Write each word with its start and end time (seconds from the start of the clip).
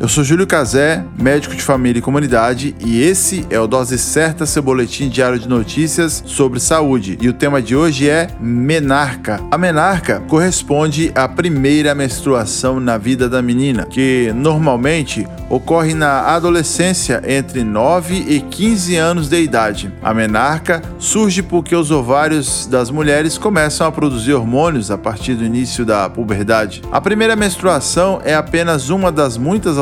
eu 0.00 0.08
sou 0.08 0.24
Júlio 0.24 0.46
Cazé, 0.46 1.04
médico 1.20 1.54
de 1.54 1.60
família 1.60 1.98
e 1.98 2.02
comunidade, 2.02 2.74
e 2.80 3.02
esse 3.02 3.46
é 3.50 3.60
o 3.60 3.66
Dose 3.66 3.98
Certa, 3.98 4.46
seu 4.46 4.62
boletim 4.62 5.10
diário 5.10 5.38
de 5.38 5.46
notícias 5.46 6.22
sobre 6.24 6.58
saúde. 6.58 7.18
E 7.20 7.28
o 7.28 7.34
tema 7.34 7.60
de 7.60 7.76
hoje 7.76 8.08
é 8.08 8.28
menarca. 8.40 9.42
A 9.50 9.58
menarca 9.58 10.20
corresponde 10.20 11.12
à 11.14 11.28
primeira 11.28 11.94
menstruação 11.94 12.80
na 12.80 12.96
vida 12.96 13.28
da 13.28 13.42
menina, 13.42 13.84
que 13.84 14.32
normalmente 14.34 15.28
ocorre 15.50 15.92
na 15.92 16.22
adolescência 16.28 17.20
entre 17.26 17.62
9 17.62 18.24
e 18.26 18.40
15 18.40 18.96
anos 18.96 19.28
de 19.28 19.42
idade. 19.42 19.92
A 20.02 20.14
menarca 20.14 20.80
surge 20.98 21.42
porque 21.42 21.76
os 21.76 21.90
ovários 21.90 22.66
das 22.66 22.90
mulheres 22.90 23.36
começam 23.36 23.86
a 23.86 23.92
produzir 23.92 24.32
hormônios 24.32 24.90
a 24.90 24.96
partir 24.96 25.34
do 25.34 25.44
início 25.44 25.84
da 25.84 26.08
puberdade. 26.08 26.80
A 26.90 27.02
primeira 27.02 27.36
menstruação 27.36 28.22
é 28.24 28.34
apenas 28.34 28.88
uma 28.88 29.12
das 29.12 29.36
muitas 29.36 29.76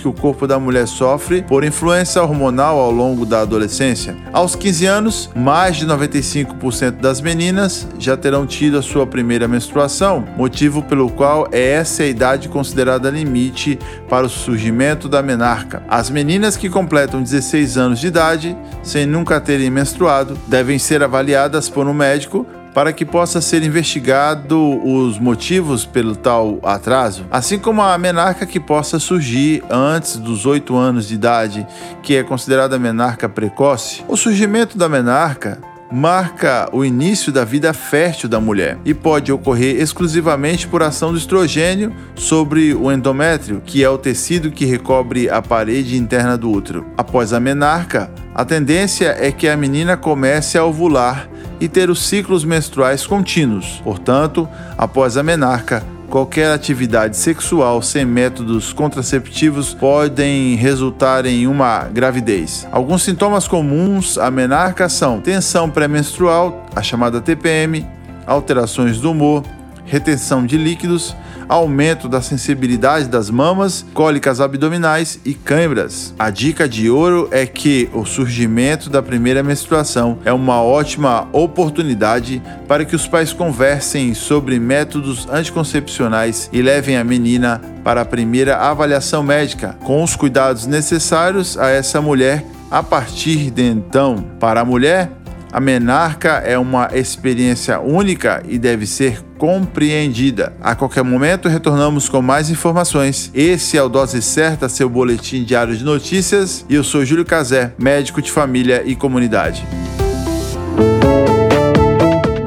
que 0.00 0.08
o 0.08 0.12
corpo 0.12 0.46
da 0.46 0.58
mulher 0.58 0.86
sofre 0.86 1.42
por 1.42 1.64
influência 1.64 2.22
hormonal 2.22 2.78
ao 2.78 2.90
longo 2.90 3.26
da 3.26 3.40
adolescência. 3.40 4.16
Aos 4.32 4.54
15 4.54 4.86
anos, 4.86 5.30
mais 5.34 5.76
de 5.76 5.86
95% 5.86 6.92
das 6.92 7.20
meninas 7.20 7.88
já 7.98 8.16
terão 8.16 8.46
tido 8.46 8.78
a 8.78 8.82
sua 8.82 9.06
primeira 9.06 9.48
menstruação, 9.48 10.24
motivo 10.36 10.82
pelo 10.82 11.10
qual 11.10 11.48
é 11.50 11.72
essa 11.72 12.04
a 12.04 12.06
idade 12.06 12.48
considerada 12.48 13.10
limite 13.10 13.78
para 14.08 14.26
o 14.26 14.30
surgimento 14.30 15.08
da 15.08 15.22
menarca. 15.22 15.82
As 15.88 16.08
meninas 16.08 16.56
que 16.56 16.70
completam 16.70 17.22
16 17.22 17.76
anos 17.76 18.00
de 18.00 18.06
idade, 18.06 18.56
sem 18.82 19.06
nunca 19.06 19.40
terem 19.40 19.70
menstruado, 19.70 20.38
devem 20.46 20.78
ser 20.78 21.02
avaliadas 21.02 21.68
por 21.68 21.86
um 21.86 21.94
médico 21.94 22.46
para 22.74 22.92
que 22.92 23.04
possa 23.04 23.40
ser 23.40 23.62
investigado 23.62 24.58
os 24.84 25.18
motivos 25.18 25.84
pelo 25.84 26.16
tal 26.16 26.58
atraso, 26.62 27.26
assim 27.30 27.58
como 27.58 27.82
a 27.82 27.96
menarca 27.98 28.46
que 28.46 28.60
possa 28.60 28.98
surgir 28.98 29.62
antes 29.70 30.16
dos 30.16 30.46
8 30.46 30.74
anos 30.76 31.08
de 31.08 31.14
idade, 31.14 31.66
que 32.02 32.16
é 32.16 32.22
considerada 32.22 32.78
menarca 32.78 33.28
precoce. 33.28 34.04
O 34.08 34.16
surgimento 34.16 34.78
da 34.78 34.88
menarca 34.88 35.60
marca 35.92 36.70
o 36.72 36.82
início 36.82 37.30
da 37.30 37.44
vida 37.44 37.74
fértil 37.74 38.26
da 38.26 38.40
mulher 38.40 38.78
e 38.82 38.94
pode 38.94 39.30
ocorrer 39.30 39.78
exclusivamente 39.78 40.66
por 40.66 40.82
ação 40.82 41.12
do 41.12 41.18
estrogênio 41.18 41.94
sobre 42.14 42.74
o 42.74 42.90
endométrio, 42.90 43.62
que 43.64 43.84
é 43.84 43.90
o 43.90 43.98
tecido 43.98 44.50
que 44.50 44.64
recobre 44.64 45.28
a 45.28 45.42
parede 45.42 45.98
interna 45.98 46.38
do 46.38 46.50
útero. 46.50 46.86
Após 46.96 47.34
a 47.34 47.40
menarca, 47.40 48.10
a 48.34 48.42
tendência 48.42 49.14
é 49.20 49.30
que 49.30 49.46
a 49.46 49.56
menina 49.56 49.94
comece 49.94 50.56
a 50.56 50.64
ovular 50.64 51.28
e 51.62 51.68
ter 51.68 51.88
os 51.88 52.02
ciclos 52.02 52.44
menstruais 52.44 53.06
contínuos. 53.06 53.80
Portanto, 53.84 54.48
após 54.76 55.16
a 55.16 55.22
menarca, 55.22 55.84
qualquer 56.10 56.52
atividade 56.52 57.16
sexual 57.16 57.80
sem 57.80 58.04
métodos 58.04 58.72
contraceptivos 58.72 59.72
podem 59.72 60.56
resultar 60.56 61.24
em 61.24 61.46
uma 61.46 61.84
gravidez. 61.84 62.66
Alguns 62.72 63.04
sintomas 63.04 63.46
comuns 63.46 64.18
à 64.18 64.28
menarca 64.28 64.88
são 64.88 65.20
tensão 65.20 65.70
pré-menstrual, 65.70 66.66
a 66.74 66.82
chamada 66.82 67.20
TPM, 67.20 67.86
alterações 68.26 68.98
do 68.98 69.12
humor, 69.12 69.44
retenção 69.92 70.46
de 70.46 70.56
líquidos, 70.56 71.14
aumento 71.46 72.08
da 72.08 72.22
sensibilidade 72.22 73.08
das 73.08 73.28
mamas, 73.28 73.84
cólicas 73.92 74.40
abdominais 74.40 75.20
e 75.22 75.34
câimbras. 75.34 76.14
A 76.18 76.30
dica 76.30 76.66
de 76.66 76.88
ouro 76.88 77.28
é 77.30 77.44
que 77.44 77.90
o 77.92 78.06
surgimento 78.06 78.88
da 78.88 79.02
primeira 79.02 79.42
menstruação 79.42 80.18
é 80.24 80.32
uma 80.32 80.62
ótima 80.62 81.28
oportunidade 81.30 82.40
para 82.66 82.86
que 82.86 82.96
os 82.96 83.06
pais 83.06 83.34
conversem 83.34 84.14
sobre 84.14 84.58
métodos 84.58 85.28
anticoncepcionais 85.30 86.48
e 86.50 86.62
levem 86.62 86.96
a 86.96 87.04
menina 87.04 87.60
para 87.84 88.00
a 88.00 88.06
primeira 88.06 88.56
avaliação 88.56 89.22
médica, 89.22 89.76
com 89.84 90.02
os 90.02 90.16
cuidados 90.16 90.66
necessários 90.66 91.58
a 91.58 91.68
essa 91.68 92.00
mulher 92.00 92.46
a 92.70 92.82
partir 92.82 93.50
de 93.50 93.62
então. 93.62 94.24
Para 94.40 94.62
a 94.62 94.64
mulher, 94.64 95.10
a 95.52 95.60
menarca 95.60 96.42
é 96.44 96.56
uma 96.56 96.88
experiência 96.94 97.78
única 97.78 98.42
e 98.48 98.58
deve 98.58 98.86
ser 98.86 99.22
compreendida. 99.36 100.54
A 100.62 100.74
qualquer 100.74 101.04
momento 101.04 101.46
retornamos 101.48 102.08
com 102.08 102.22
mais 102.22 102.48
informações. 102.48 103.30
Esse 103.34 103.76
é 103.76 103.82
o 103.82 103.88
Dose 103.88 104.22
Certa, 104.22 104.68
seu 104.68 104.88
boletim 104.88 105.44
diário 105.44 105.76
de 105.76 105.84
notícias, 105.84 106.64
e 106.70 106.74
eu 106.74 106.82
sou 106.82 107.04
Júlio 107.04 107.24
Cazé, 107.24 107.74
médico 107.78 108.22
de 108.22 108.32
família 108.32 108.82
e 108.86 108.96
comunidade. 108.96 109.66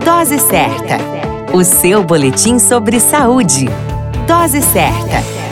Dose 0.03 0.39
Certa, 0.39 0.97
o 1.53 1.63
seu 1.63 2.03
boletim 2.03 2.57
sobre 2.57 2.99
saúde. 2.99 3.69
Dose 4.27 4.61
Certa. 4.63 5.44